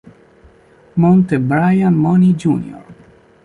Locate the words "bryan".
1.37-1.91